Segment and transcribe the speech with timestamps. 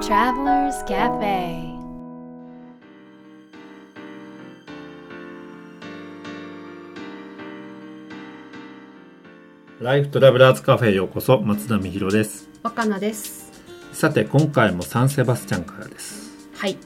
[0.00, 1.76] Travelers Cafe.
[9.80, 12.48] ライフトラベラーズカフェへようこそ松田美弘です。
[12.62, 13.50] 若菜です。
[13.92, 16.48] さて今回もサンセバスチャンからです。
[16.54, 16.76] はい。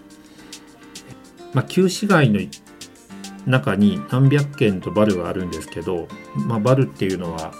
[1.52, 2.40] まあ旧市街の
[3.46, 7.52] 中に何百軒とバルがあるんですけど、まあ、バルっていうのは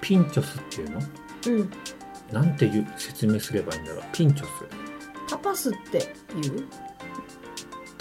[0.00, 1.00] ピンチョスっていうの？
[1.48, 1.70] うん。
[2.32, 4.02] なんていう説明すればいいんだろう。
[4.12, 4.48] ピンチョス
[5.28, 6.66] タパスっていう？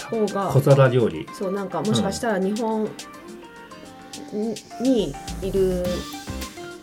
[0.09, 1.27] 方が小皿料理。
[1.33, 2.89] そうなんかもしかしたら日本
[4.81, 5.83] にいる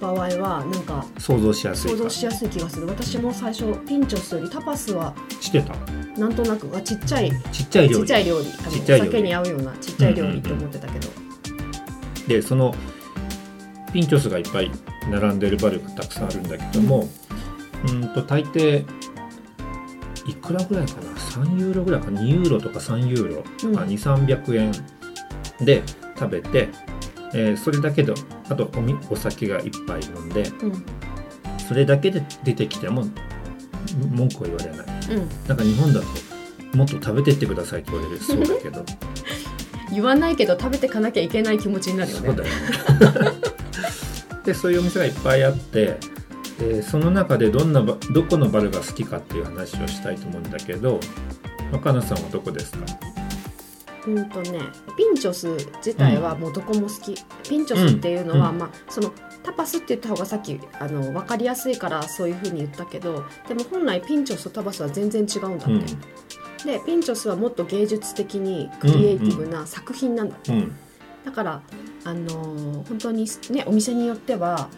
[0.01, 1.97] 場合はなんか想像しやすいか。
[1.97, 2.87] 想像しやすい気がする。
[2.87, 5.75] 私も最初ピンチョスよりタパスはしてた？
[6.19, 8.05] なんとなくあちっちゃいちっちゃい料理。
[8.05, 8.51] ちっちゃい料理。
[8.85, 11.09] 酒に合うようなちっちゃい料理って思ってたけど、
[12.29, 12.75] でその
[13.95, 14.71] ピンチョスがいっぱい
[15.11, 17.09] 並んでるバルがたくさんあるんだけども、
[17.89, 18.85] うんと大抵
[20.27, 23.75] いくらぐらいかな？3ユーロぐらいか2ユーロとか3ユーロ、うん。
[23.75, 24.73] まあ、2300円
[25.65, 25.83] で
[26.19, 26.69] 食べて、
[27.35, 28.15] えーそれだけで
[28.49, 30.87] あとおみお酒がいっぱい飲んでうん。
[31.69, 33.05] それだけで出てきても
[34.11, 35.17] 文句は言われない。
[35.17, 35.29] うん。
[35.49, 36.07] なんか日本だと
[36.77, 38.85] もっと食べてってくださいって言われるそうだけど。
[39.93, 42.27] 言わないけど食べてかなきゃいけない気持ちになるよね。
[42.27, 43.41] そうだよね。
[44.45, 45.99] でそういうお店がいっぱいあって
[46.59, 51.01] でその中でどんなバどこのバルが好きかっていう話をしたいと思うんだけど
[51.73, 52.79] 若菜さんはどこですか？
[54.07, 54.61] うんとね
[54.97, 57.17] ピンチョス自体はもうどこも好き、
[57.49, 58.59] ピンチョスっていうのは、うん。
[58.59, 59.11] まあその
[59.43, 65.81] タパスって言った方がさっきあの分かりやすいからそういうふうに言ったけどでも本来ピンチョスとタパスは全然違うんだって、うん。
[66.67, 70.77] でピンチョスはもっと芸術的にクリエイティブな作品なんだって、うん。
[71.25, 71.63] だから
[72.05, 74.69] あのー本当にねお店によっては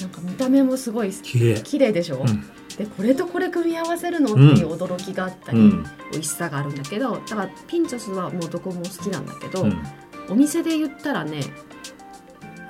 [0.00, 1.60] なんか見た目もすごい綺麗。
[1.62, 2.42] 綺麗でしょ、うん。
[2.76, 4.56] でこれとこれ組み合わせるのってうん。
[4.58, 5.84] いう驚きがあったり、うん。
[6.12, 9.78] 美味しさがあるんだけどだからピンチョスはもうどこも好きなんだけど、うん。
[10.28, 11.40] お店で言ったらね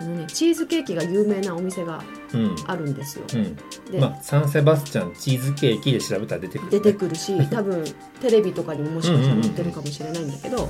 [0.00, 2.02] あのねチーズケーキが有名なお店が
[2.34, 2.56] うん。
[2.66, 3.24] あるんですよ。
[3.32, 3.56] うん。
[3.92, 7.84] で、まあ、サンセバスチャンチーズケーキで調べたら出てくる、出てくるし多分
[8.20, 10.68] テレビとかにももしかしたら載ってるかもしれないんだけど、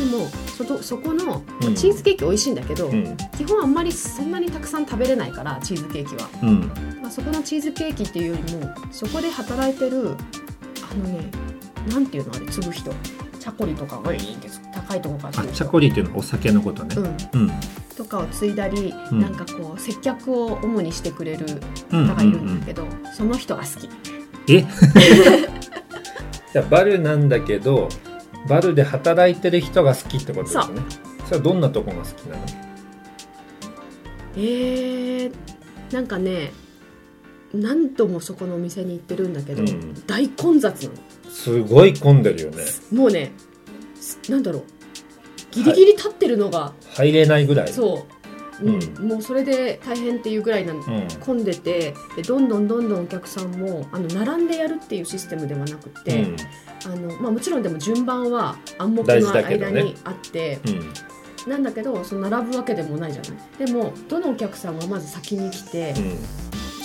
[0.00, 1.74] でもそとそこのうん。
[1.74, 3.16] チーズケーキ美味しいんだけど、うん。
[3.36, 6.60] 基本あんまりそんなにたくさん食べれないからチーズケーキは、うん。
[7.02, 10.16] まあ、そこのチーズケーキっていうよりもそこで働いてる
[10.90, 11.30] あのね
[11.88, 12.90] なんていうのあれ継ぐ人。
[13.38, 14.60] チャコリとかがいいんです。
[14.72, 15.52] 高いところから継ぐ人。
[15.52, 16.94] あチャコリっていうのはお酒のことね。
[16.96, 17.50] うん、うん。
[17.96, 19.20] とかを継いだり、うん。
[19.20, 21.46] なんかこう接客を主にしてくれる
[21.92, 22.06] うん。
[22.06, 23.88] 方がいるんだけど、その人が好き。
[24.52, 24.64] え？
[26.52, 27.88] じゃあバルなんだけど
[28.48, 30.80] バルで働いてる人が好きってことですね。
[31.26, 32.42] それはどんなとこが好きなの？
[34.36, 35.32] えー、
[35.92, 36.52] なんかね
[37.52, 40.06] 何度もそこのお店に行ってるんだけど、うん。
[40.06, 40.96] 大混雑なの。
[41.30, 42.64] すごい混んでるよね。
[42.92, 43.32] もうね
[43.96, 44.62] すなんだろう。
[45.50, 47.68] ギリギリ立ってるのが、入れないぐらい。
[47.72, 48.19] そう、
[48.62, 48.78] うん。
[48.98, 50.82] うもうそれで大変っていうぐらいなん
[51.20, 56.36] 混んでてでどんどんどんどんお客さんもあの並んでやるっていうシステムではなくて、うん。
[56.86, 61.50] あのまあ、もちろんでも順番は暗黙の間にあって、うん。
[61.50, 63.66] なんだけどその並ぶわけでもないじゃない。
[63.66, 65.94] でもどのお客さんがまず先に来て、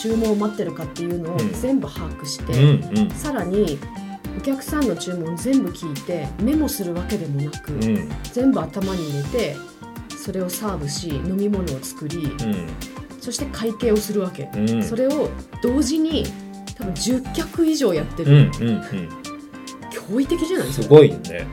[0.01, 1.53] 注文を待ってるかっていうのをうん。
[1.53, 3.09] 全部把握して、うんうん。
[3.11, 3.79] さらに
[4.37, 8.09] お客さんの注文全部聞いてメモするわけでもなく、うん。
[8.31, 9.55] 全部頭に入れて
[10.25, 12.67] それをサーブし飲み物を作りうん。
[13.21, 14.83] そして会計をするわけ、うん。
[14.83, 15.29] それを
[15.61, 16.25] 同時に
[16.77, 18.51] 多分10客以上やってうんる、
[19.91, 20.67] 驚異的じゃない？
[20.67, 21.47] ですかすごいね。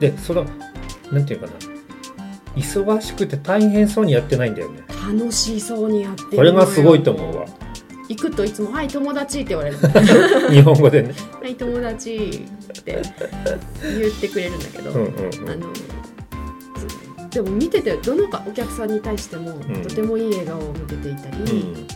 [0.00, 0.44] でその
[1.10, 1.52] なんていうかな。
[2.56, 4.80] 忙しくて大変そうにやってないんだよね。
[5.12, 7.46] 楽しそうにやってるこれがすごいと思うわ。
[8.08, 9.78] 行くといつも「はい友達」って言われる。
[10.52, 12.44] 日本語でね「はい友達」
[12.78, 13.02] って
[13.82, 15.12] 言ってくれるんだけど、うんうん
[15.42, 15.50] うん。
[15.50, 15.66] あの
[17.34, 19.82] でも見ててどのかお客さんに対してもん。
[19.82, 21.86] とてもいい笑顔を向けていたり、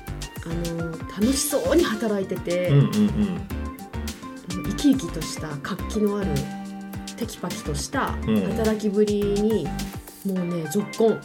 [0.44, 3.48] あの楽しそうに働いてて、うんうんうん。
[4.70, 6.26] 生き生きとした活気のある
[7.16, 8.40] テキパキとしたうん。
[8.48, 9.64] 働きぶりに、
[10.26, 11.20] もうねぞっこん。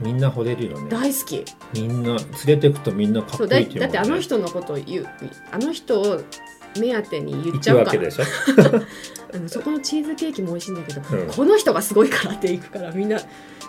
[0.00, 0.88] みんな惚れるよね。
[0.88, 1.44] 大好き。
[1.74, 3.80] みんな連れてくとみんなかっこいういってね。
[3.80, 5.08] だってあの人のことを言う
[5.52, 6.22] あの人を
[6.78, 7.84] 目当てに言っ行ちゃうか。
[7.84, 8.24] らくわけでしょ？
[9.34, 11.26] あ のそこのチーズケーキも美味しいんだけど、うん。
[11.28, 13.20] この人がすごいからって行くからみんな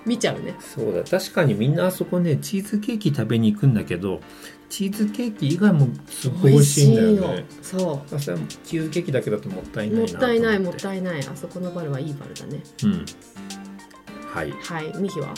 [0.06, 0.56] 見ちゃうね。
[0.60, 4.22] そうだ確かにみんなあそこねチーズケーキ食べに行くんだけど
[4.70, 7.46] チーズケーキ以外もすごい美味しいんだよね。
[7.62, 7.78] そ
[8.08, 11.20] それはチーズケーキだけだともったいうないなもったいないもっいたいない。
[11.20, 12.64] あそこのバルはいいバルだね。
[12.84, 13.06] うん。
[14.34, 14.52] はい。
[14.52, 14.94] はい。
[14.98, 15.34] ミヒは？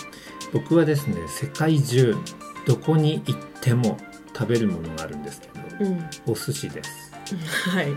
[0.53, 2.15] 僕はですね世界中
[2.67, 3.97] どこに行っても
[4.37, 5.53] 食べるものがあるんですけど
[5.85, 6.05] うん。
[6.27, 7.11] お寿司です
[7.71, 7.93] はい。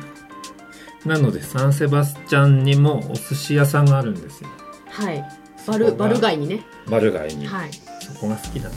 [1.08, 4.50] なのでサンセバスチャンにもお寿司屋さんがあるんですよ。
[4.90, 5.24] はい。
[5.66, 6.64] バルバル街にね。
[6.88, 7.70] バル街に、はい。
[8.00, 8.74] そこが好きだな。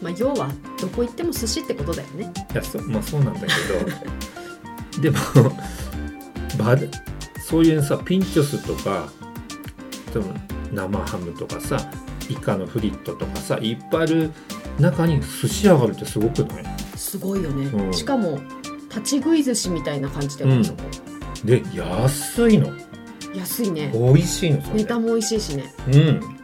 [0.00, 0.48] まあ要は
[0.80, 2.32] どこ行っても寿司ってことだよね。
[2.52, 3.52] いやそまあそうなんだけど。
[5.00, 5.18] でも
[6.58, 6.90] バル
[7.40, 9.08] そういうさピンチョスとか
[10.72, 11.90] 生ハムとかさ
[12.28, 14.30] イカのフリットとかさいっぱいある
[14.78, 16.64] 中に寿司屋があるってすごくない？
[16.96, 17.94] すごいよね、うん。
[17.94, 18.38] しかも
[18.94, 20.62] 立ち食い寿司みたいな感じで、うん。
[21.44, 22.68] で安いの。
[23.34, 23.90] 安いね。
[23.94, 25.72] 美味しいのネタも美味しいしね。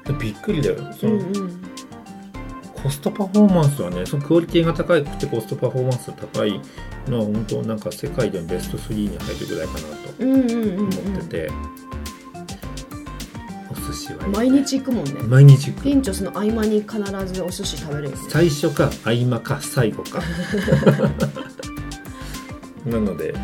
[0.09, 0.19] うん。
[0.19, 0.93] びっくりだよ。
[0.95, 1.63] その、うんうん。
[2.83, 6.61] コストパフォーマンスはねそのクオリティが高くてコストパフォーマンスが高い
[7.09, 9.87] のは本当なんか世界でもベスト3に入るぐらいかなと
[10.21, 11.51] うんうんうん思ってて、
[13.71, 14.29] お寿司はね。
[14.29, 15.13] 毎日行くもんね。
[15.25, 15.83] 毎日行く。
[15.83, 18.11] ピンチョスの合間に必ずお寿司食べれる。
[18.11, 20.23] よね最初か合間か最後か
[22.87, 23.43] なのではい。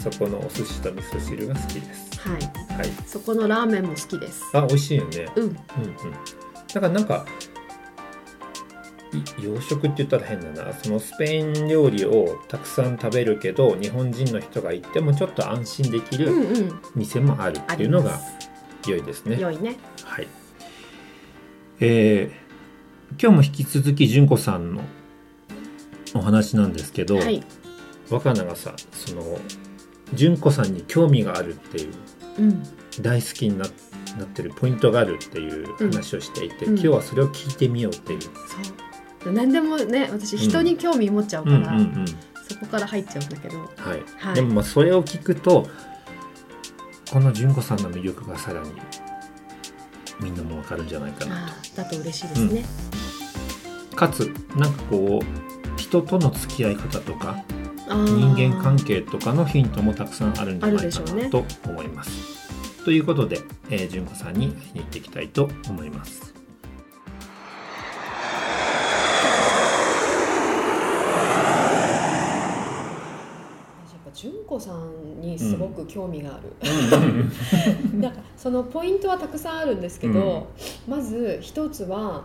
[0.00, 2.18] そこのお寿司と味噌汁が好きです。
[2.20, 2.76] はい。
[2.76, 2.88] はい。
[3.06, 4.44] そこのラーメンも好きです。
[4.54, 5.26] あ美味しいよね。
[5.36, 5.42] うん。
[5.44, 5.56] うんうん。
[6.72, 7.26] だからなんか
[9.12, 10.72] い洋食って言ったら変だな。
[10.72, 16.80] そのスペイン料理をたくさん食べるけど日本人の人が行ってもちょっと安心できるうんうん。
[16.94, 18.20] 店もあるっていうのが
[18.86, 19.38] 良いですね。
[19.38, 19.76] 良いね。
[20.04, 20.28] はい。
[21.80, 22.50] えー
[23.20, 24.82] 今日も引き続き純子さんの
[26.14, 27.42] お話なんですけど、はい
[28.10, 29.38] 若菜がさその
[30.14, 31.92] 純子さんに興味があるっていう
[32.38, 32.62] うん。
[33.00, 33.64] 大好きにな
[34.18, 36.72] なってるポイントがあるっていう話をしていて、うん。
[36.72, 38.20] 今日はそれを聞いてみようっていう。
[38.22, 39.32] そう。
[39.32, 41.62] 何でもね私人に興味持っちゃううん。
[41.62, 42.06] から、うんうん。
[42.48, 43.58] そこから入っちゃうんだけど。
[43.58, 43.64] は
[43.94, 44.02] い。
[44.18, 44.34] はい。
[44.34, 45.68] でもまあそれを聞くと
[47.12, 48.70] この純子さんの魅力がさらに
[50.20, 52.64] みんなもわかるんじゃないかなあーだと嬉しいですね、
[53.90, 57.42] とかつなんかこう人との付き合い方とか
[57.94, 61.24] 人間関係とかのヒントもたくさんあるんじゃないかあるでしょうね。
[61.24, 62.84] なと思います。
[62.84, 66.30] ということで、えー、純子さんに会いに行っていきたいと思います。
[74.12, 76.52] 純子さんにすごく興味がある、
[77.98, 80.48] なんかそのポイントはたくさんあるんですけど、
[80.86, 82.24] まず一つは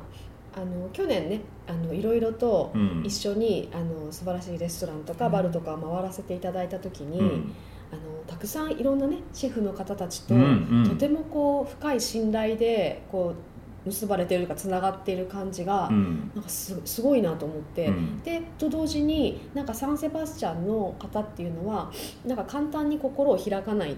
[0.56, 3.04] あの去年ねあのいろいろとうん。
[3.06, 7.54] 一緒にあの素晴らしいレストランとかバルとか回らせていただいた時に、うん。
[7.92, 10.46] あのたくさんいろんなねシェフの方たちと、うんう
[10.88, 10.90] ん。
[10.90, 16.32] とてもこう深い信頼でこう結ばれてるかつながっている感じが、うん。
[16.34, 17.88] なんかすすごいなと思って。
[17.88, 18.24] うん。
[18.24, 21.92] でと同時になんかサンセバスチャンの方っていうのは
[22.26, 23.96] なんか簡単に心を開かないっ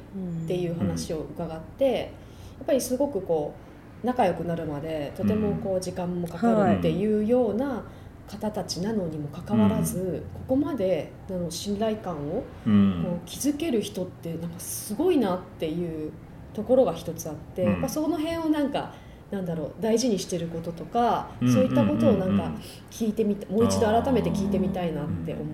[0.47, 2.11] ていう話を伺って、
[2.57, 3.66] やっぱりすごくこう
[4.03, 7.83] 仲良くなるまでとてもこう時間もかかるっていうような
[8.27, 13.03] 方たちなのにもかかわらず、ここまであの信頼感をうん。
[13.03, 16.11] こう築ける人ってなんかすごいなっていう
[16.53, 17.71] ところが一つあって、うん。
[17.71, 18.93] やっぱその辺をなんか
[19.31, 21.53] なんだろう大事にしてることとか、うん。
[21.53, 22.61] そういったことをなんかうんうん
[22.91, 25.45] 聞いてみたもう一度改めて聞いてみたいなって思う。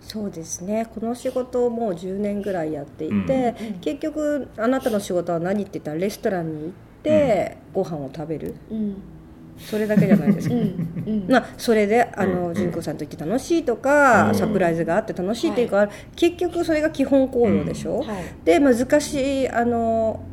[0.00, 0.86] そうですね。
[0.92, 3.80] この仕事をもう10年ぐらいやっていて、うん。
[3.80, 6.93] 結局あなたの仕事は何って言ったらレストランに行って
[7.72, 8.54] ご飯を食べる。
[8.70, 8.96] うん。
[9.56, 10.54] それだけじゃないですか。
[10.56, 10.62] うん。
[11.06, 11.26] うん。
[11.28, 12.42] まあ、それであうんうん。
[12.48, 14.34] の純子さんと言って楽しいとか、うん。
[14.34, 15.64] サプライズがあって楽しいってい。
[15.66, 18.24] うか、結局それが基本行動でしょ、はい。
[18.44, 20.24] で難しいあの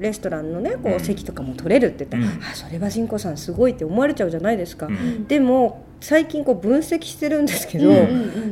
[0.00, 0.94] レストランのねこうん。
[0.94, 2.42] う席とかも取れるって言ったら、うん。
[2.42, 5.26] あそれは純子さんすごいって思われちゃうじゃないですか、うん。
[5.26, 7.96] でも最近こう分析してるんですけど、うん。
[7.96, 8.04] うんう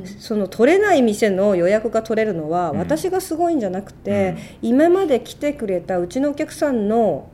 [0.02, 2.78] んその取れない店の予約が取れるのはうん。
[2.78, 7.30] 私がすごいんじゃなくて、今まで来てくれたうちのお客さんの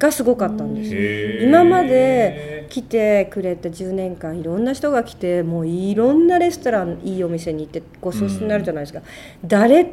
[0.00, 9.02] がすごかったんです今まで来てくれて10年間いろんな人が来てもういろんなレストランいいお店に行ってご馳走になるじゃないですか、
[9.44, 9.92] 誰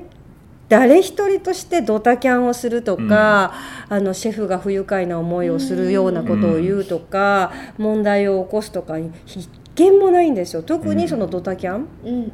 [0.70, 3.54] 誰一人としてドタキャンをするとか、
[3.88, 10.64] あのシェフが不愉快な思いをするようなことを言うとか、問題を起こすとか一見もないんですよ。
[10.64, 12.26] 特にそのドタキャン、うんうんうん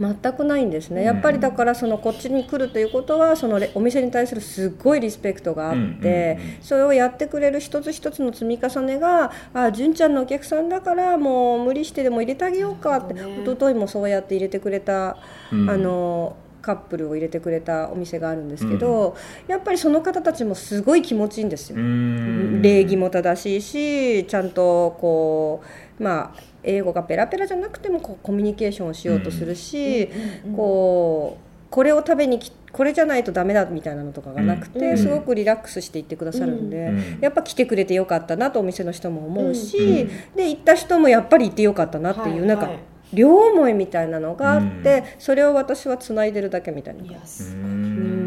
[0.00, 0.18] うんうん。
[0.22, 1.02] 全くないんですね。
[1.02, 13.42] やっぱりだからそのこっちに来るということはそのレお店に対するすっごいリスペクトがあって、うんうんうんそれをやってくれる一つ一つの積み重ねがあ純ちゃんのお客さんだからもう無理してでも入れてあげようかって、なるほどね。
[13.42, 15.16] 一昨日もそうやって入れてくれた、
[15.52, 15.68] うん。
[15.68, 19.16] あのカップルを入れてくれたお店があるんですけど、
[19.48, 21.76] やっぱりその方たちもすごい気持ちいいんですよ。
[21.76, 22.62] うん。
[22.62, 30.08] 礼儀も正しいしちゃんとこうまあ英語がペラペラじゃなくてもこうコミュニケーションをしようとするし、
[30.56, 42.48] こうこれを食べにきこれじゃないとダメだみたいなのとかがなくて、うんすごくリラックスして行ってくださるんで、うんやっぱ来てくれてよかったなとお店の人も思うし、うんで行った人もやっぱり行ってよかったなっていう、はい。
[42.48, 42.78] なんか、はい。
[43.12, 45.04] 両思いみたいなのがあって、うん。
[45.18, 47.54] それを私はつないでるだけみたいないやうす。
[47.54, 48.21] ん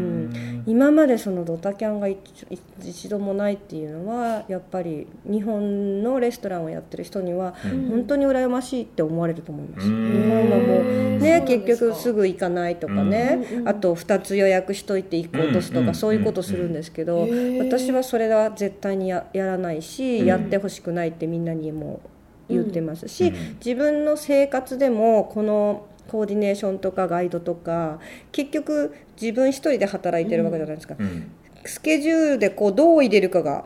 [0.66, 2.18] 今までそのドタキャンが一
[2.82, 7.88] 一度もないっていうのはやっぱり日本のレストランをやってる人にはうん。
[7.88, 9.86] 本当に羨ましいって思われると思います。
[9.86, 10.12] うん。
[10.12, 17.28] 日本はもううんね結局すぐ行かないとかね、あと2つ予約しといて1個落とすとか、うんそういうことするんですけど、
[17.60, 20.26] 私はそれは絶対にややらないし、うん。
[20.26, 22.00] やってほしくないってみんなにも
[22.48, 23.56] 言ってますし、うん。
[23.64, 27.98] 自分の生活でもこのコーディネーションとかガイドとか
[28.32, 31.30] 結局自分一人で働いてるわけじゃないですか、うん。
[31.64, 33.64] スケジュールでこうどう入れるかが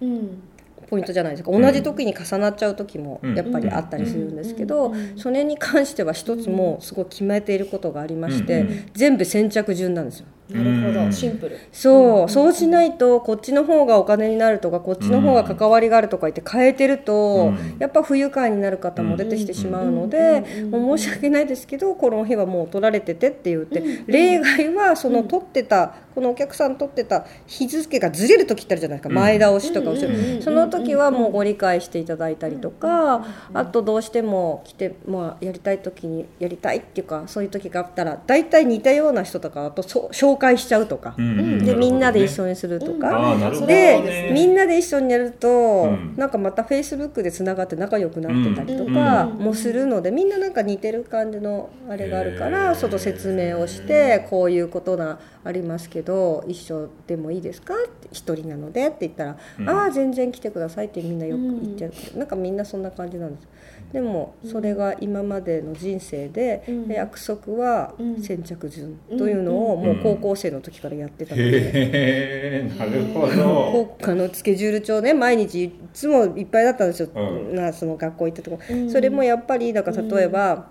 [0.00, 0.42] うん。
[0.88, 1.50] ポイントじゃないですか。
[1.50, 3.34] ん同じ時に重なっちゃう時もうん。
[3.34, 8.90] やっぱりあったりするんですけど、それに関しては一つもすごい決めていることがありまして、うん。
[8.92, 10.26] 全部先着順なんですよ。
[10.52, 11.04] なるほど。
[11.04, 11.12] うん。
[11.12, 11.58] シンプル。
[11.72, 12.28] そう、うん。
[12.28, 17.76] そうしないとこっちの方がお金になるとかこっちの方が関わりがあるとか言って変えてると、うん。
[17.78, 24.06] やっぱ不愉快になる方も出てきてしまうので、もう申し訳ないですけどこの日はもう取られててって言って、うん。
[24.06, 29.14] 例外はそのうん取ってたこのお客さん取ってた日付がずれる時ってあるじゃないですか、うん。
[29.16, 43.16] 前倒しとか後ろ、うんうんうんその時はもうご理解していただいたりとか、あとどうしても来て、まあ、やりたい時にやりたいっていうかそういう時があったら大体似たような人とかあとそう紹介しちゃうとか、うんうんでみんなで一緒緒にするとうんか。
[43.16, 43.66] ああなるほど。
[43.66, 44.30] でね。
[44.32, 46.14] みんなで一緒にやると、うん。
[46.16, 52.74] なんかまたフェイスブックでつながって仲良くなってたりとかうんもするので、みんななんか似てる感じのあれがあるかへらー。
[52.74, 57.74] 外説明をしてこういうことがありますけど一緒でもいいですか？
[57.74, 59.68] って一人なのでって言ったら、うん。
[59.68, 63.48] ああ全然来てくださいってみんなよく言ってる、なんかみんなそんな感じなんです
[63.92, 66.88] でもそれが今までの人生で、うん。
[66.88, 68.22] 約束はうん。
[68.22, 71.48] 先着順というのをもう高校生の時からやってたので。
[71.48, 73.86] へえなるほど。
[73.98, 77.20] 国家のスケジュール帳ね毎日いつもいっぱいだったんですよ、う
[77.52, 77.54] ん。
[77.54, 78.90] なその学校行ったとこ、うん。
[78.90, 80.70] それもやっぱりだから例えば、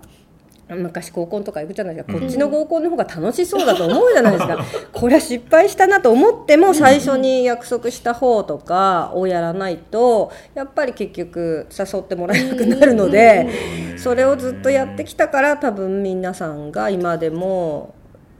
[0.68, 4.64] 昔合コンとか行くじゃないですか、うんこっちの合コンの方が楽しそうだと思うじゃないですか。
[4.92, 13.48] これは失敗したなと思っても最初に約束した方とかをやらないとやっぱり結局誘ってもらえなくなるので、
[13.96, 17.94] それをずっとやってきたから多分皆さんが今でも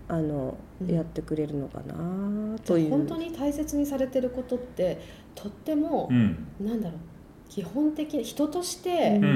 [0.08, 0.94] あの、うん。
[0.94, 2.90] やってくれるのかなという。
[2.90, 4.98] 本当に大切にされてることって
[5.34, 6.46] とってもう、ん。
[6.60, 6.98] なんだろう。
[7.48, 9.26] 基本的に人としてう、うんう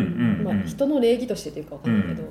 [0.43, 0.45] ん。
[0.45, 2.29] まあ、人の礼儀としてというかわかんないけど、うん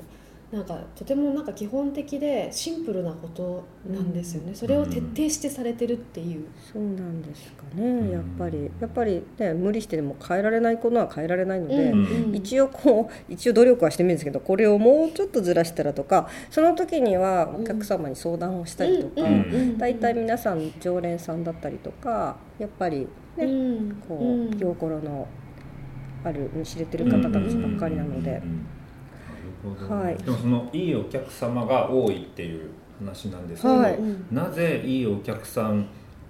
[0.52, 8.10] なんかとてもなんか基本的でシンプルなことなんですよね、それを徹底してされてるっていう、そうなんですかね、ん。
[8.12, 8.70] やっぱり。
[8.80, 12.34] やっぱりね無理してでも変えられないことは変えられないので、うん。
[12.34, 19.78] 一応こう一応努力はしてみるんですけどこれをもうちょっとずらしたらとかその時にはお客様に相談をしたりとか、うん。
[19.78, 24.02] 大体皆さん常連さんだったりとかやっぱりね、うん。
[24.08, 24.50] こう、うん。
[24.52, 25.26] 気心の
[26.22, 28.40] ある知れてる方たちばっかりなので。
[28.44, 28.66] うん
[29.62, 29.94] ほど。
[29.94, 30.16] はい。
[30.16, 33.96] でもそのいいお客様が多いっていう話なんですけど、はい。
[33.96, 35.86] うんなぜいいお客さん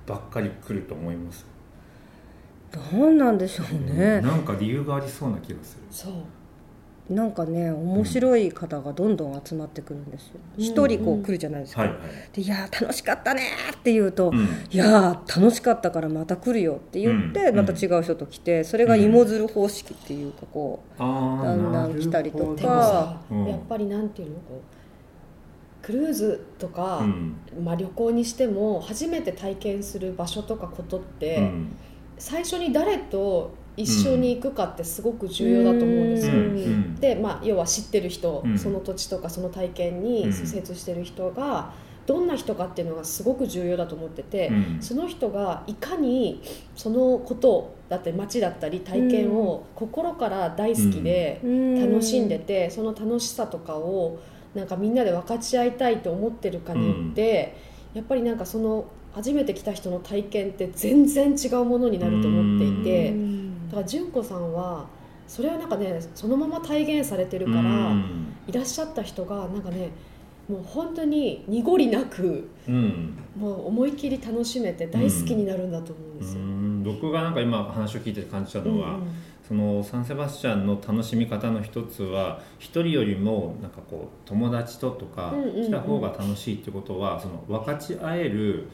[0.07, 1.47] ばっかり来ると思います？
[2.73, 5.83] どうなんでしょうね、なんか理由がありそうな気がする。
[5.91, 6.13] そう
[7.09, 10.41] なんかね面白い方がどんどん集まってくるんですよ。
[10.59, 10.65] うん。
[10.65, 11.99] 一、人こう来るじゃないですか、はいはい、
[12.33, 14.49] でいやー楽しかったねーって言うと、うん。
[14.71, 17.57] いやー楽しかったからまた来るよって言って、うん。
[17.57, 21.07] また違う人と来てそれが芋づる方式っていうかこう、だ
[21.55, 23.21] んだん来たりとか。
[23.31, 24.61] やっぱりなんていうのこ
[25.83, 27.37] うクルーズとか、うん。
[27.65, 31.77] まあ、旅行にしても初めて体験する場所とかことって、うん。
[32.19, 36.33] 最初に誰と一緒に行くかってすごく重要だと思うんですよ。
[36.33, 36.39] うん。
[36.39, 36.95] うん。
[36.97, 38.59] で、まあ、要は知ってる人、うん。
[38.59, 40.03] その土地とかその体験うん。
[40.03, 41.73] に施設してる人が
[42.07, 44.83] どんな人かっていうのがすごく重要だと思ってて、うん。
[44.83, 46.43] その人がいかに
[46.75, 51.41] そのことだったり街だったり体験を心から大好きで
[51.79, 54.19] 楽しんでて、その楽しさとかを
[54.55, 57.57] なんかみんなで分かち合いたいと思ってるかによって、
[57.93, 64.87] やっぱりなんかその初めて来た人の体験って全然違うものになると思っていて、だから純子さんは
[65.27, 68.33] それはなんかねそのまま体現されてるから、うん。
[68.47, 69.91] いらっしゃった人がなんかね
[70.49, 73.19] もう本当に濁りなくうん。
[73.37, 76.43] もう思い切り楽しめて大好きになるんだと思うんうですよ。
[76.43, 76.83] ん。
[76.85, 79.09] 僕がなんか今話を聞いて感じたのは、うんうん。
[79.47, 88.69] そのサンセバスチャンの楽しみ方の一つは一人よりもなんかこう友達ととか来た方が楽しいってことはその分かち合える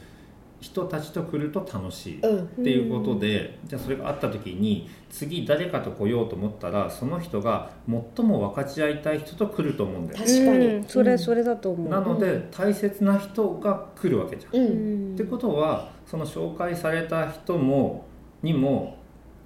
[0.63, 2.17] 人たちと来ると楽しい。
[2.19, 2.63] っうん。
[2.63, 7.71] ていうことで、じゃあそれがあった時に次誰かと来ようと思ったらその人が
[8.15, 10.65] 最も分かち合いたい人と来ると思うんだよ、確かに。
[10.67, 10.83] うん。
[10.85, 11.89] それうんそれだと思う。
[11.89, 12.43] なのでうん。
[12.49, 14.55] 大切な人が来るわけじゃん。
[14.55, 15.11] ううん。
[15.11, 18.05] んってことはその紹介された人も
[18.41, 18.97] にも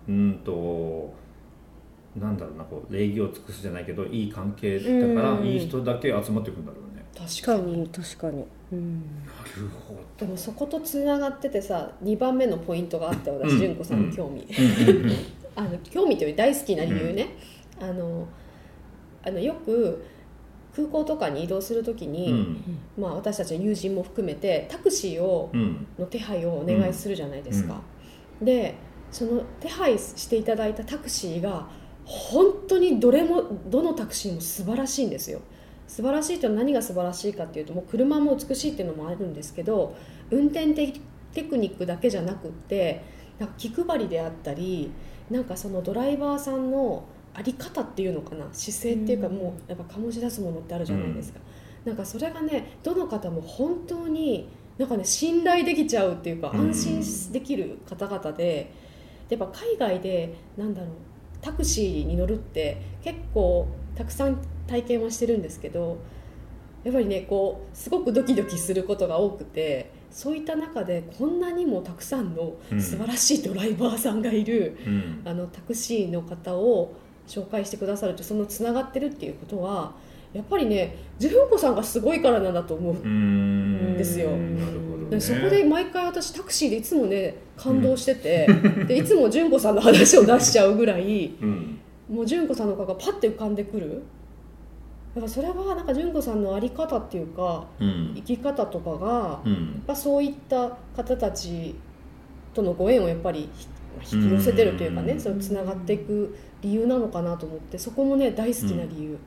[0.08, 1.14] うんと
[2.16, 5.46] なんだろうなこう礼儀を尽くすじゃないけどいい関係だから、うん。
[5.48, 6.87] いい人だけ集まってくるんだろうね。
[7.28, 13.60] 確かに確かに、うん、なるほでもそことつながっててさ2番目のポイントがあって私うん。
[13.60, 14.92] 純子さんの興味、ど。
[14.92, 15.16] うんうんうん。
[15.56, 17.36] あの興味という大好きな理由ね、
[17.80, 18.28] あの
[19.24, 20.04] あのよく
[20.76, 22.62] 空港とかに移動するときに、うん。
[22.98, 25.88] まあ、私たちの友人も含めてタクシーをうん。
[25.98, 27.82] の手配をお願いするじゃないですか、
[28.42, 28.76] で
[29.12, 31.68] その手配していただいたタクシーが
[32.06, 35.42] 本当にどれもどのタクシーも素晴らしいんですよ
[35.88, 39.96] 素晴らしいというのは何が素晴らしいかっていうともう車も美しいっていうのもあるんですけど
[40.30, 40.94] 運転テ
[41.34, 43.04] テクニックだけじゃなくって
[43.40, 44.92] なんか気配りであったり
[45.30, 49.36] なんかそのドライバーさんのあり方っていうのかな姿勢っていうか、うん。
[49.36, 51.40] もうやっぱ醸し出すものってあるじゃないですか、
[51.86, 56.60] なんかそれがねどの方も本当になんかね信頼できちゃうっていうかうん。
[56.70, 58.72] 安心できる方々で、
[59.30, 60.90] やっぱ海外でなんだろう
[61.42, 65.98] タクシーに乗るって結構たくさん体験はしてるんですけど
[66.84, 72.82] やっぱりねこうすごくドキドキすることが多くてそういった中でこんなにもたくさんのうん。
[72.82, 75.22] 素晴らしいドライバーさんがいる、うん。
[75.26, 76.94] あのタクシーの方を
[77.28, 79.94] 紹介してくださるとそのつながってるっていうことは
[80.34, 84.30] やっぱりね純子さんがすごいからなんだと思うんですよ。
[84.32, 84.58] ね。
[85.10, 88.48] でそこで毎回私タクシーでいつもね感動してて、
[88.88, 91.80] でいつも純子さんの話を出しちゃうぐらいうん。
[92.10, 94.02] もう純子さんの顔がパッて浮かんでくる。
[95.16, 98.12] だからそれはなんか純子さんの在り方っていうかうん。
[98.16, 99.80] 生き方とかがやうん。
[99.82, 101.74] っぱそういった方たち
[102.54, 103.50] とのご縁をやっぱり
[104.12, 105.20] 引き寄せてるというかねうん。
[105.20, 109.18] それつながっていく理由なのかなと思ってそこもね大好きな理由。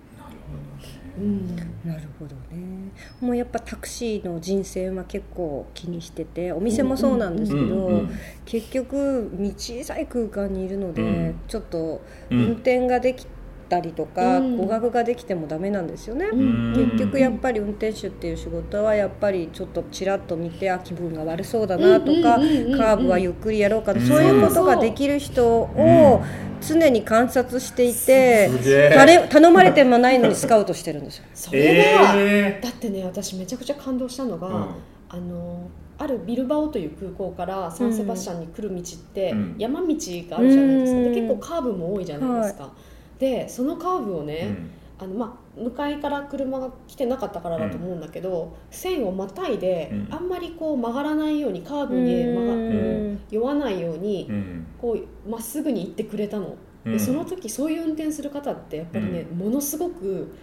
[1.20, 1.90] なるうん。
[1.90, 2.90] なるほどね。
[3.20, 8.02] もうやっぱタクシーの人生は結構気にしててお店もそうなんですけど、
[8.44, 11.40] 結局小さい空間にいるので、うん。
[11.46, 12.38] ちょっとうん。
[12.38, 13.26] 運転ができ
[13.70, 14.56] たりとか、うん。
[14.58, 16.26] 語学ができてもダメなんですよね。
[16.30, 16.74] うん。
[16.74, 24.06] 結局やっぱり運転手っていう仕事はやっぱりちょっとちらっと見てあ気分が悪そうだなとかカーブはゆっくりやろうかとうん。
[24.06, 26.22] そういうことができる人を
[26.60, 28.50] 常に観察していて
[28.94, 31.24] 誰頼まれてもないのにスカウトしてるんですよ。
[31.32, 34.68] それが、えだってね私めちゃくちゃ感動したのが、ーうん。
[35.08, 39.54] あのあるビルバオという空港からサンセバスチャンに来る道ってうん。
[39.58, 41.04] 山道があるじゃないですか、うん。
[41.04, 42.72] で結構カーブも多いじゃないですか、
[43.20, 44.70] でそのカーブをね、うん。
[44.98, 50.08] あのまあ、向かいから車が来てなかったからだと思うんだけど、線をまたいで、うん。
[50.10, 54.66] あんまりこう曲がらないようにカーブに曲が、酔わないようにうん。
[54.78, 56.56] こうまっすぐに行ってくれたの。
[56.84, 56.92] うん。
[56.92, 60.34] でその時そういう運転する方ってやっぱりね、ものすごく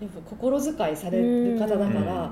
[0.00, 2.30] やっぱ心遣いされる方だから、うん。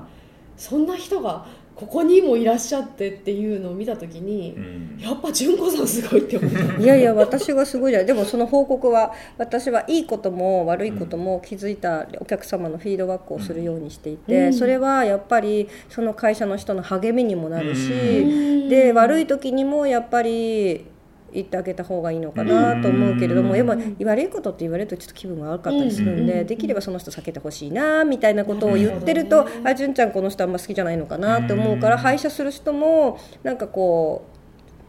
[0.55, 4.99] そんな人がここにもいらっしゃってっていうのを見た時にう、ん。
[4.99, 6.81] やっぱ純子さんすごいって思った。
[6.81, 14.53] いやいや私がすごいじゃないでもその報告は私はいいことも悪いことも気づいたお客様のフィードバックをするようにしていて、うん。
[14.53, 18.69] それはやっぱりその会社の人の励みにもなるし、うん。
[18.69, 20.85] で悪い時にもやっぱり
[21.33, 26.47] 言ってあげた方がいいのかなと思うけれども、うんやっぱ悪いことって言われるとちょっと気分が悪かったりするんで、うん。
[26.47, 32.01] できればその人避けてほしいなみたいなことを言ってると、あ純ちゃんこの人あんま好きじゃないのかなって思うから、うん。
[32.01, 34.32] 廃車する人もなんかこう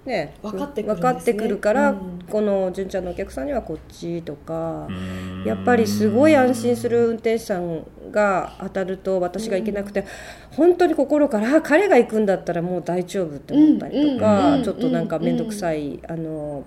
[0.06, 1.00] ね分かってくるね。
[1.00, 2.24] 分かってくるから、うん。
[2.28, 4.86] この純ちゃんのお客さんにはこっちとか。
[4.88, 5.44] うん。
[5.44, 10.04] やっぱりすごい安心する運転手さんが当たると私が行けなくて、
[10.52, 14.62] 本当に心からあ彼が行くんだったらもう大丈夫って思ったりとか、うん。
[14.62, 16.64] ちょっとなんか面倒くさい、あの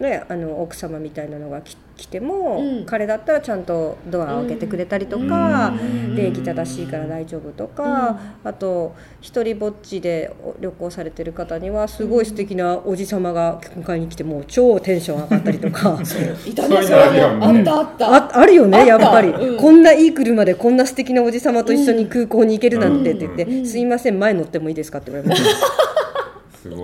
[0.00, 2.86] ね、あの奥様みたいなのがき来ても、うん。
[2.86, 6.16] 彼だったらちゃんとドアを開けてくれたりとか、うん。
[6.16, 16.00] 礼儀正しいから大丈夫とか、あと一人ぼっちで旅行されてる方にはすごい素敵なおじ様が迎えに来てもう超テンション上がったりとか。
[16.44, 17.08] いたねそあ
[17.52, 17.74] った。
[17.76, 19.56] あった、ああるよねやっぱり、うん。
[19.56, 23.66] こんないい車でこんな素敵なおじ様と一緒に空港に行けるなんてって言って「うん。
[23.66, 25.93] すいません前乗ってもいいですか?」って言われました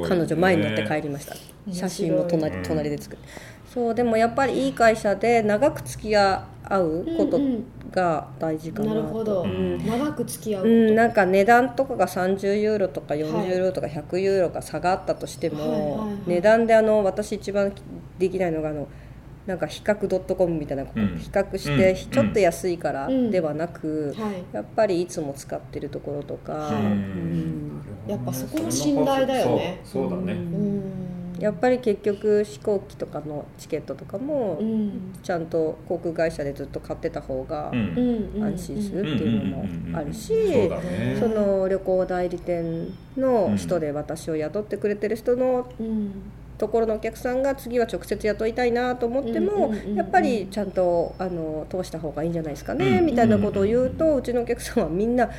[0.08, 1.34] 彼女前に乗って帰りました。
[1.34, 2.62] 面白い写真も隣うん。
[2.62, 3.22] 隣で作る。
[3.72, 7.64] そうでもやっぱりいい会社で長く付き合うことうんうん。
[7.90, 9.84] が大事かなと、なるほど、うん。
[9.84, 16.18] 長く付き合うこと、うん、なんか値段とかが30ユーロとか40ユーロとか100ユーロが差があったとしても、はいはいはい。
[16.26, 17.72] 値段であの私一番
[18.18, 18.88] できないのがあの
[19.46, 21.18] なんか比較 .com みたいな、うん。
[21.18, 22.10] 比較してうん。
[22.10, 23.30] ちょっと安いからうん。
[23.30, 24.44] ではなく、はい。
[24.52, 26.72] やっぱりいつも使ってるところとか、
[28.06, 29.80] やっぱそこの信頼だよね。
[29.84, 30.82] そうだね、うん。
[31.38, 35.14] やっぱり結局飛行機とかのチケットとかもうん。
[35.22, 40.32] ちゃんと航空会社でずっと買ってた方が安心するっていうのもあるし、
[41.18, 46.12] その旅行代理店の人で私を雇ってくれてる人のうん
[46.60, 53.06] ところのお客さんが次は直接雇いたいなと思っても、やっぱりちゃんとあの通した方がいいんじゃないですかね、うん。
[53.06, 55.30] みたいなことを言うと、うちのお客さんはみんな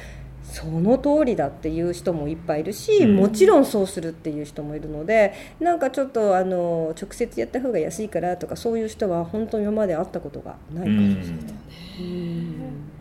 [0.43, 3.15] その通りだっていう人もいっぱいいるし、うん。
[3.17, 11.53] もちろんそうするっていう人もいるのでなんかちょっとあの直接やった方が安いからとかそういう人は本当に今まで会ったことがないかもしれない。
[11.99, 12.91] うん。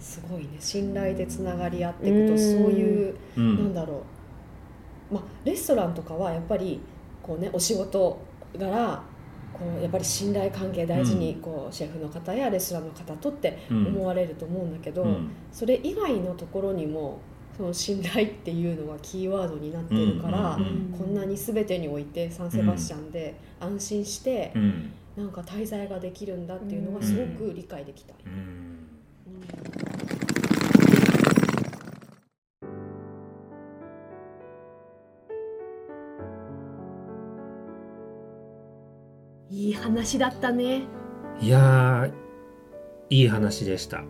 [0.00, 0.48] すごいね。
[0.58, 4.02] 信頼でつながり合っていくとそういううなんんだろ
[5.10, 6.80] う、まあ、レストランとかはやっぱり
[7.22, 8.20] こう、ね、お仕事
[8.58, 9.02] 柄
[9.52, 13.86] こうやっぱり信頼関係大事にこうシェフの方やレストランの方とってうん。
[13.88, 15.30] 思われると思うんだけど、うん。
[15.52, 17.20] それ以外のところにも
[17.56, 20.58] その信頼っていうのがキーワードになってるから、
[20.98, 24.92] こんなに全てにおいてサンセバスチャンで安心してうん。
[25.16, 28.14] なんか滞在ができるんだっていうのがすごく理解できた。
[28.24, 28.62] うん
[39.62, 40.82] いい話だったね。
[41.40, 42.12] いやー
[43.10, 44.06] いい話でしたはい。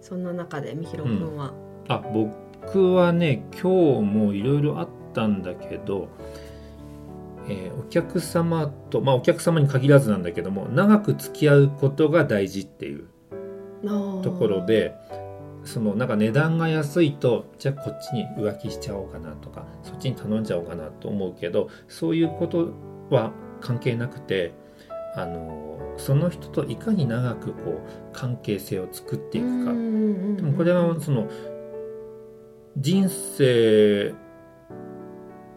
[0.00, 1.52] そんな中でみひろくんは、
[1.88, 6.08] あ僕はね今日もいろいろあったんだけど、
[7.48, 13.08] えーお客様とまあお客様に限らずなんだけども長く付き合うことが大事っていう
[13.82, 14.94] とところで
[15.64, 22.68] そのなんか値段が安いとじゃあこっちに浮気しちゃおうかなとかそっちに頼んじゃおうかなと思うけどそういうこと
[23.10, 24.52] は関係なくて
[25.16, 29.72] あのその人といかに長くこう関係性を作っていくか。
[29.72, 31.28] でもこれはその
[32.76, 34.14] 人生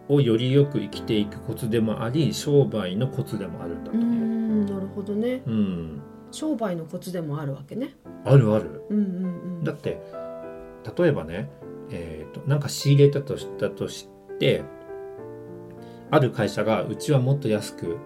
[0.08, 4.14] をよりよく生きていくコツでもあり商売のコツでもあるんだとう思う。
[4.14, 5.42] んなるほどね。
[5.46, 7.94] うん、商売のコツでもあるわけね。
[8.24, 8.84] あるある。
[8.90, 9.64] うんうんうん。
[9.64, 10.00] だって
[10.96, 11.48] 例えばね、
[11.90, 14.08] えー、となんか仕入れたとしたとし
[14.40, 14.64] て
[16.12, 17.96] ある会社がうちはもっと安く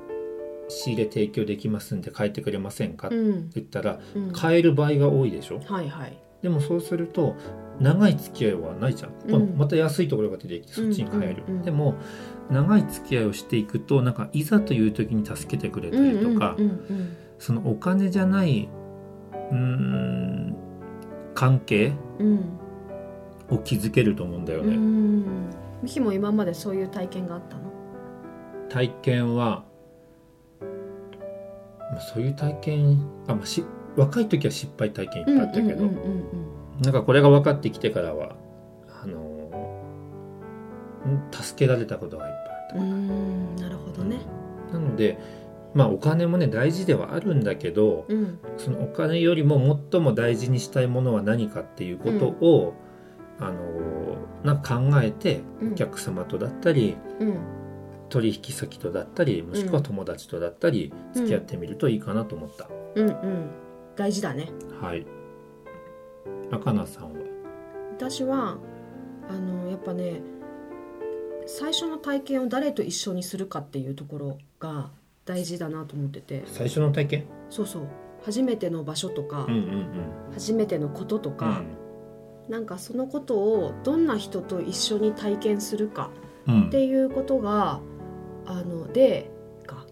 [0.69, 3.51] 仕入れ提供できますんで買えてくれませんかってうん。
[3.51, 4.33] 言ったらうん。
[4.33, 5.61] 買える場合が多いでしょ？
[5.67, 6.17] はいはい。
[6.41, 7.37] でもそうすると
[7.81, 9.55] 長い付き合いはないじゃん、まあうん。
[9.59, 11.65] また安いところが出てきてそっちに買える、うんうんうん。
[11.65, 11.95] でも
[12.51, 18.67] 長い付き合いをしていくとなんかいざという時に助けてくれたりとか、うんうんそのお金じゃない
[19.51, 20.57] うーん
[21.35, 22.59] 関係うん。
[23.51, 25.51] を築けると思うんだようんうね、ん。
[25.83, 27.66] みひも今までそういう体験があったの？
[28.69, 29.65] 体験は、
[31.93, 33.65] まあ、そういう体験あ、まあ、し
[33.97, 36.09] 若い時は失敗体験いっぱいあったけど、うんうんう
[36.43, 38.37] んなんかこれが分かってきてからは
[39.03, 39.17] あの
[41.07, 42.95] ん助けられたことがいっぱいあったうんう
[43.55, 44.19] んなるほどね。
[44.71, 45.19] なので
[45.73, 48.39] まあお金もね大事ではあるんだけどうん。
[48.59, 52.75] そのお金よりも最も大事にしたいものは何かっていうことを、
[53.41, 53.57] あの
[54.45, 55.73] なんか考えてうん。
[55.73, 57.39] お客様とだったり、うん
[58.09, 63.51] 取引先とだったりもしくは友達とだったり付き合ってみるといいかなと思った、うんうん。
[63.97, 64.49] 大事だね。
[64.81, 65.07] はい。
[66.51, 67.11] 赤菜さんは？
[67.97, 68.59] 私は
[69.29, 70.21] あのやっぱね
[71.47, 74.91] 最初の体験を誰と一緒にするかっていうところが
[75.25, 76.43] 大事だなと思ってて。
[76.47, 77.25] 最初の体験？
[77.51, 77.89] そうそう。
[78.25, 79.87] 初めての場所とか、うんうん
[80.33, 81.37] 初めてのこととうん。
[81.37, 81.63] か、
[82.49, 86.11] なんかそのことをどんな人と一緒に体験するか
[86.47, 86.67] うん。
[86.67, 87.81] っていうことが
[88.47, 89.31] あので
[89.67, 89.87] か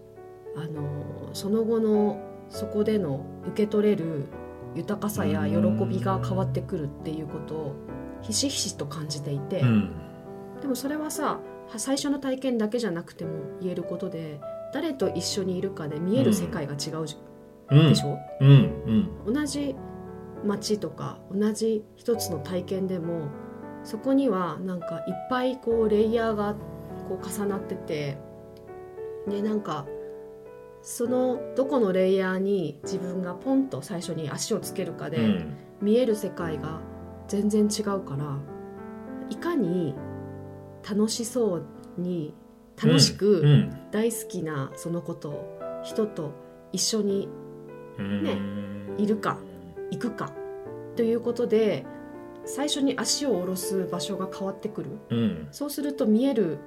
[0.55, 4.25] あのその後のそこでの受け取れる
[4.75, 7.75] 豊かさや喜びが変わってくるっていうことを
[8.21, 9.95] ひしひしと感じていて、うん。
[10.61, 14.39] でもそれはさは最初の体験だけじゃなくても言えることで
[14.73, 17.17] 誰と一緒にいるかで見える世界が違うじ
[17.71, 17.89] うん。
[17.89, 19.33] でしょ、うんうん。
[19.33, 19.75] 同じ
[20.43, 23.27] 街とか同じ一つの体験でも
[23.83, 26.55] そこにはなんかいっぱいこうレイヤーが
[27.07, 28.17] こう重なってて
[29.27, 29.85] でなんか
[30.81, 35.57] そのどこのレイヤーに自分がポンと最初に足をつけるかで、うん。
[35.81, 36.79] 見える世界が
[37.27, 38.37] 全然違うから
[39.29, 39.93] いかに
[40.89, 41.65] 楽しそう
[41.97, 42.33] に
[42.81, 43.89] 楽しうくん。
[43.91, 46.31] 大好きなそのことを人と
[46.71, 47.27] 一緒に
[47.97, 48.23] うん。
[48.23, 48.37] ね
[48.97, 49.39] いるか
[49.91, 50.31] 行くか
[50.95, 51.85] ということで
[52.45, 54.89] 最初に足を下ろす場所が変わってくる。
[55.09, 55.47] うん。
[55.51, 56.59] そうすると見える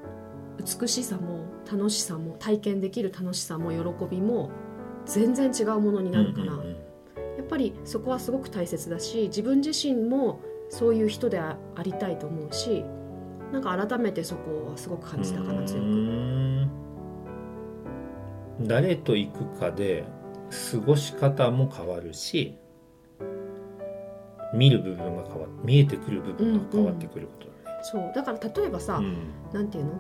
[0.59, 1.38] 美しさも
[1.71, 3.79] 楽しさも体験できる楽しさも喜
[4.11, 4.51] びも
[5.07, 6.77] 全然違うものになるから、うんうん
[7.39, 12.85] やっぱりそこはすごく大切だし自分自身もそういう人であありたいと思うし
[13.53, 15.87] なんか改めてそこはすごく感じたかな強うく。
[15.87, 16.69] ん。
[18.63, 20.05] 誰と行くかで
[20.73, 22.59] 過ごし方も変わるし
[24.53, 27.79] 見る部分が変わ見えてくる部分が変わってくることだね。
[27.83, 28.13] そう。
[28.15, 29.17] だから例えばさ、うん。
[29.53, 29.93] なんていうの？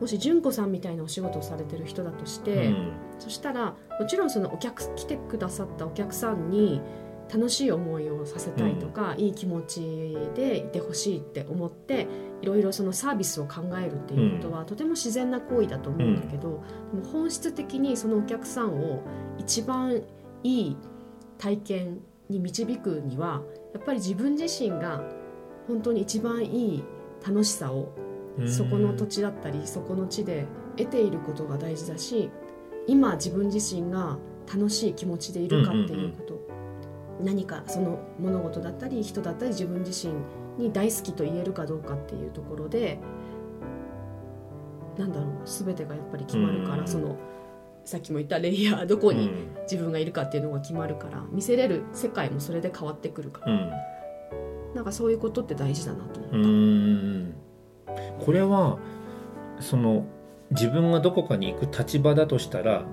[0.00, 2.92] もし純子さんみたいなお仕事をされてる人だとして、うん。
[3.18, 6.80] そしたらもちろんそのお客来てくださったお客さんに
[7.32, 9.80] 楽しい思いをさせたいとか、いい気持ち
[10.34, 12.08] でいてほしいって思って
[12.42, 19.02] いろいろそのサービスを考えるっていうことは、とても自然な行為だと思うんだけど、でも本質的にそのお客さんを
[19.38, 20.02] 一番
[20.42, 20.76] いい
[21.38, 23.42] 体験に導くには
[23.74, 25.04] やっぱり自分自身が
[25.68, 26.84] 本当に一番いい
[27.26, 27.92] 楽しさを
[28.46, 32.30] そこの土地だったりそこの地で得ていることが大事だし
[32.86, 34.18] 今自分自身が
[34.52, 36.40] 楽しい気持ちでいるかっていうこと、
[37.22, 40.14] 何かその物事だったり人だったり自分自身
[40.58, 42.98] に大好きと言えるかどうかっていうところで
[44.98, 46.88] なんだろう全てがやっぱり決まるから、うん。
[46.88, 47.16] その
[47.84, 49.62] さっきも言ったレイヤーどこにうん。
[49.62, 53.70] 自分がいるかっていうのが決まるから見せれる世界もそれで変わってくるから、うん。
[54.74, 57.49] なんかそういうことって大事だなと思った。
[58.18, 58.78] これは
[59.60, 60.04] その
[60.50, 62.84] 自分がどこかに行く立場だとしたら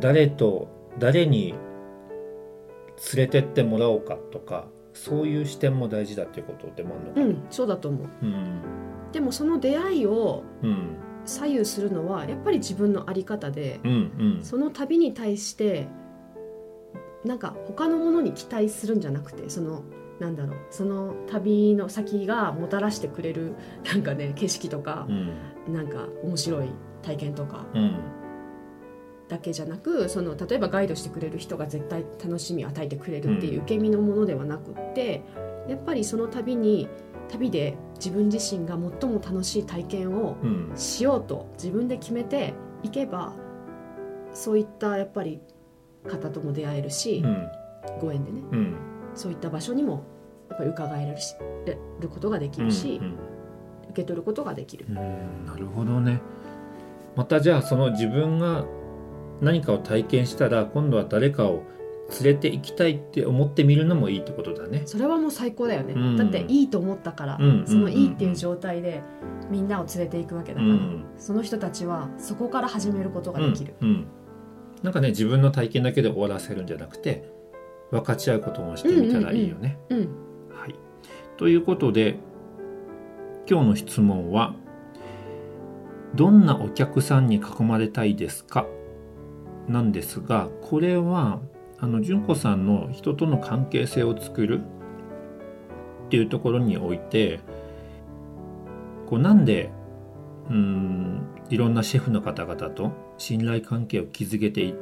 [0.00, 1.54] 誰と誰に
[3.14, 7.26] 連れてってもらおうかとかそういう視点も大事だっていうことでもあるのかな？
[7.26, 8.08] うん、そうだと思う。
[8.22, 8.60] うん。
[9.12, 10.96] でもその出会いをうん。
[11.26, 13.94] 左右するのはやっぱり自分の在り方でうんう
[14.40, 14.44] ん。
[14.44, 15.86] その旅に対して
[17.24, 19.82] なんか他のものに期待するんじゃなくてその
[20.20, 23.54] なんだろうその旅の先がもたらしてくれる
[23.92, 25.74] なんかね景色とかう、ん。
[25.74, 26.68] なんか面白い
[27.02, 27.94] 体験とかうん。
[29.28, 35.22] だけじゃなくその例えばガイドしてくれる人が絶対楽しみを与えてくれるっていう受け身のものではなくって、
[35.68, 36.88] やっぱりその旅に
[37.28, 40.72] 旅で自分自身が最も楽しい体験をうん。
[40.74, 43.32] しようと自分で決めていけば
[44.32, 45.40] そういったやっぱり
[46.08, 47.48] 方とも出会えるし、うん。
[48.00, 48.42] ご縁でね。
[48.52, 50.04] うんそういった場所にも
[50.48, 51.34] やっぱり伺えるし
[51.66, 53.18] れることができるし、うん
[53.90, 54.86] 受け取ることができる。
[54.88, 56.20] うんなるほどね。
[57.16, 58.64] またじゃあその自分が
[59.40, 61.64] 何かを体験したら今度は誰かを
[62.22, 64.82] 連れて行きたいって思ってみるのもいいってことだね。
[64.86, 66.16] それはもう最高だよね、うん。
[66.16, 69.02] だっていいと思ったから、うんそのいいっていう状態で
[69.50, 71.04] みんなを連れていくわけだから、うん。
[71.18, 74.06] その人たちはそこから始めることができる、うんうん。
[74.82, 77.39] なんかね自分の体験だけで終わらせるんじゃなくて
[77.90, 79.78] 分かち合うこともしてみたらいいよね。
[79.88, 79.98] うん
[80.52, 80.74] はい、
[81.36, 82.18] ということで
[83.48, 84.54] 今日の質問は
[86.14, 88.66] 「どんなお客さんに囲まれたいですか?」
[89.68, 91.40] なんですがこれは
[91.78, 97.40] あの純子さんの人との関係性を作るっていうところにおいて
[99.06, 99.70] こうなんで
[100.48, 104.74] うーんいろんなシェフの方々と信頼関係を築けてい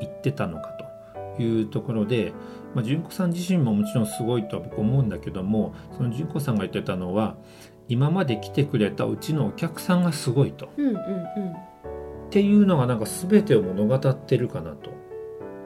[0.00, 0.75] いってたのかと
[1.42, 2.32] いうところで、
[2.74, 7.36] まあ、純子さん自身ももちろんすごいとは僕思うんだけどもその純子さんが言ってたのは
[7.88, 10.68] 今まで来てくれたうちのお客さんがすごいと。
[10.76, 10.96] うんうん
[12.26, 14.90] っていうのがなんか全てを物語ってるかなと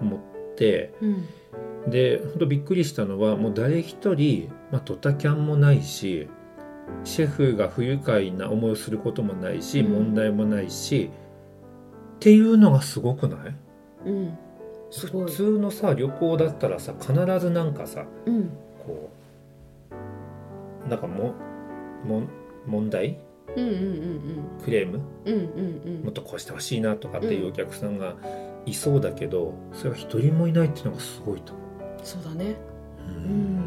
[0.00, 0.20] 思っ
[0.54, 0.94] て。
[1.00, 1.90] うんうん。
[1.90, 6.28] で本当びっくりしたのはもう誰一人、まあ、ドタキャンもないし
[7.04, 9.92] シェフが不愉快な思いをすることもないし、うん。
[9.92, 11.10] 問題もないし
[12.16, 13.56] っていうのがすごくない？
[14.04, 14.38] うん
[14.92, 18.50] 普通のさ旅行だったらさ必ずなんかさうん。
[18.84, 19.10] こ
[20.86, 21.34] うなんかも
[22.04, 22.22] も
[22.66, 23.18] 問題？
[23.56, 25.00] うんうんうんクレーム？
[25.24, 25.40] うんうん
[25.84, 26.04] うん。
[26.04, 28.16] もっとこうしてほしいなとかっていうお客さんが
[28.66, 31.62] いそうだけど、それが一人もいないっていうのがすごいと思
[32.02, 32.56] そうだね。
[33.08, 33.60] う、うん。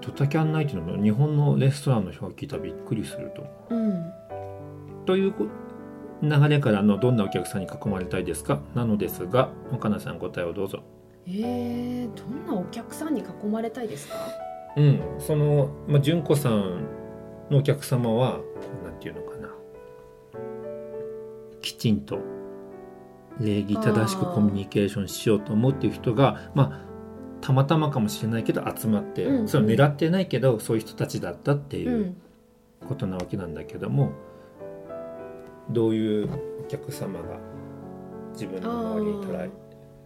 [0.00, 3.74] ドタキャンないっていうのも日本のレストランの人が聞いたらびっくりすると思う。
[3.74, 3.90] ん。
[3.90, 4.14] う。
[5.06, 5.46] というこ
[6.22, 8.60] 流れからのどんなお客さんに囲まれたいですか？
[8.74, 10.82] なのですが岡菜さん答えをどうぞ。
[11.26, 14.14] えー、どんなお客さんに囲まれたいですか？
[14.76, 16.86] うん、その、まあ、純子さん
[17.50, 18.40] のお客様は
[18.84, 19.48] なんていうのかな。
[21.62, 22.18] きちんと
[23.38, 26.90] 礼儀正しくコミュニケーションしようと思うっていう人がまあ
[27.40, 32.16] たまたまかもしれないけど集まって、うんそれを狙ってないけどそういう人たちだったってういうん。
[32.88, 34.12] ことなわけなんだけども、
[35.70, 36.28] どういう
[36.60, 37.38] お客様が
[38.32, 39.50] 自分の周りに捉え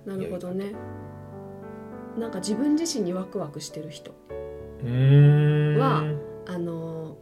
[0.06, 0.72] なるほどね。
[2.18, 4.12] なんか自分自身にワクワクしてる人
[4.82, 6.04] は
[6.46, 7.16] あの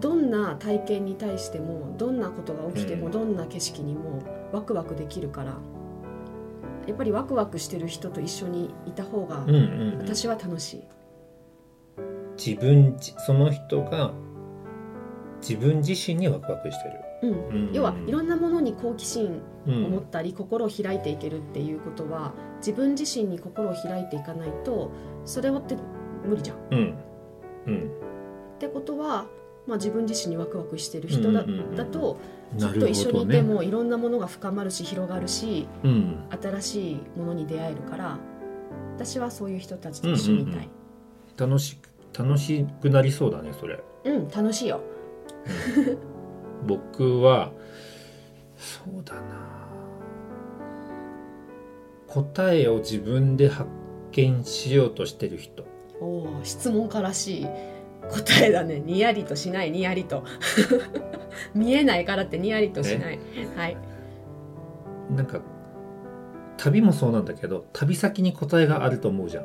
[0.00, 3.12] どんな体験に対してもどんなことが起きても、うん。
[3.12, 5.58] どんな景色にもワクワクできるから
[6.86, 9.44] やっぱりワクワクしてる人と一緒にいた方が
[9.98, 10.84] 私は楽しい、
[12.42, 14.12] 自分じその人が
[15.42, 17.30] 自分自身にワクワクしてる、うん。
[17.30, 17.34] う
[17.70, 17.72] ん。
[17.72, 19.84] 要はいろんなものに好奇心うん。
[19.86, 24.90] を持ったり、心を開いていけるっていうことは自分自身に心を開いていかないと
[25.24, 25.76] それはって
[26.26, 26.56] 無理じゃん。
[26.56, 26.94] っうん。
[27.66, 27.90] うん。
[28.58, 29.26] てことは
[29.66, 31.44] まあ、自分自身にワクワクしてる人だ,、
[31.76, 32.16] だと
[32.56, 36.16] きなるっと一緒にいてもいろんなものが深まるし広がるしうん。
[36.40, 38.18] 新しいものに出会えるから
[38.96, 40.46] 私はそういう人たちと一緒にい。
[40.46, 40.68] たい、
[41.36, 43.78] 楽しく楽しくなりそうだねそれ。
[44.06, 44.80] うん楽しいよ
[46.66, 47.52] 僕は
[48.56, 49.20] そうだな。
[52.08, 53.68] 答えを自分で発
[54.12, 55.64] 見しようとしてる人。
[56.00, 57.46] おお質問家らしい。
[58.10, 58.80] 答えだね。
[58.80, 60.24] にやりとしないにやりと。
[61.54, 63.18] 見えないからってにやりとしない。
[63.56, 63.76] はい。
[65.14, 65.40] なんか
[66.56, 69.44] 旅もそうなんだけど旅先に答えがあると思うじゃん。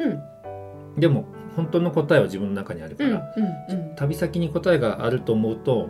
[0.00, 1.00] うん。
[1.00, 1.24] でも
[1.56, 3.94] 本当の答えは自分の中にあるかうんら、うんうん。
[3.96, 5.88] 旅先に答えがあると思うと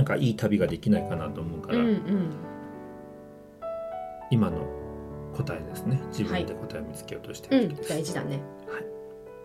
[0.00, 2.32] なんかいい旅ができないかなと思うから、うんうん。
[4.30, 4.66] 今の
[5.36, 6.00] 答えですね。
[6.08, 8.40] 自分で答えを見つけようとしてうんる時です、大事だね。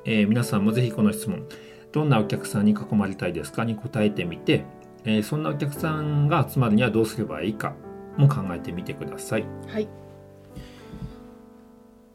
[0.06, 1.46] えー皆さんもぜひこの質問
[1.92, 4.64] どんなお客さんに囲まれたいですかに答えてみて、
[5.04, 7.76] えーそんなお客さんが集まるにはどうすればいいか
[8.16, 9.46] も考えてみてください。
[9.68, 9.90] はい。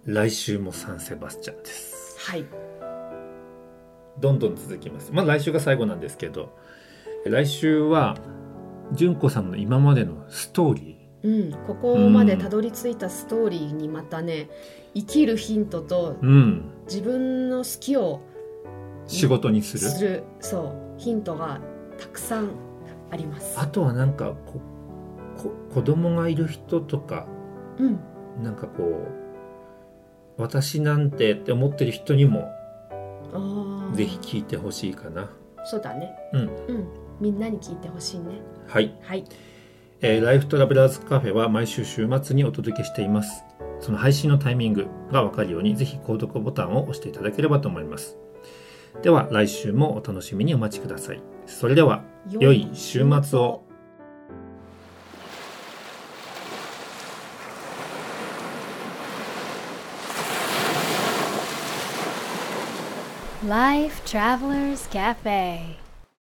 [0.07, 2.17] 来週もサンセバスチャンです。
[2.21, 2.47] はい。
[4.19, 5.11] どんどん続きます。
[5.13, 6.57] まあ来週が最後なんですけど
[7.25, 8.17] 来週は
[8.93, 14.49] 純子さんの今までのストーリうん、ここまでたどり着いたストーリーにまたね
[14.95, 16.65] 生きるヒントとーうん。
[16.87, 18.21] 自分の好きを
[19.07, 19.91] 仕事にする。
[19.91, 21.61] するそうヒントが
[21.99, 22.53] たくさん
[23.11, 23.59] あります。
[23.59, 24.61] あとはなんかこ
[25.37, 27.27] こ子供がいる人とか
[27.79, 28.01] うん。
[28.43, 28.85] なんかこ
[30.39, 32.49] う私なんてって思ってる人にも
[33.95, 35.31] ぜひ聞いてほしいかな。
[35.65, 36.17] そうだね。
[36.33, 36.41] うん。
[36.41, 36.45] う
[36.79, 38.41] んみんなに聞いてほしいね。
[38.67, 39.25] はい、はい。
[40.01, 43.45] えーライフトラベラーズカフェは毎週週末にお届けしています。
[43.81, 48.17] その配信のタイミングがわかるようにぜひ購読ボタンを押していただければと思います。
[49.03, 51.21] では来週もお楽しみにお待ちください。
[51.47, 53.63] それでは良い週末を。
[63.47, 65.90] Life Travelers Cafe